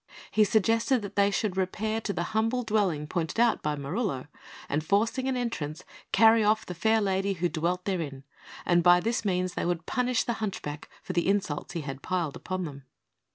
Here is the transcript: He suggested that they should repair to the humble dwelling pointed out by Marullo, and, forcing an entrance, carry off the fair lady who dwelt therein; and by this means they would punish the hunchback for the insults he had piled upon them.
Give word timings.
He 0.31 0.43
suggested 0.43 1.03
that 1.03 1.15
they 1.15 1.29
should 1.29 1.55
repair 1.55 2.01
to 2.01 2.11
the 2.11 2.23
humble 2.33 2.63
dwelling 2.63 3.05
pointed 3.05 3.39
out 3.39 3.61
by 3.61 3.75
Marullo, 3.75 4.25
and, 4.67 4.83
forcing 4.83 5.27
an 5.27 5.37
entrance, 5.37 5.83
carry 6.11 6.43
off 6.43 6.65
the 6.65 6.73
fair 6.73 6.99
lady 6.99 7.33
who 7.33 7.47
dwelt 7.47 7.85
therein; 7.85 8.23
and 8.65 8.81
by 8.81 8.99
this 8.99 9.23
means 9.23 9.53
they 9.53 9.63
would 9.63 9.85
punish 9.85 10.23
the 10.23 10.33
hunchback 10.41 10.89
for 11.03 11.13
the 11.13 11.27
insults 11.27 11.73
he 11.73 11.81
had 11.81 12.01
piled 12.01 12.35
upon 12.35 12.63
them. 12.65 12.85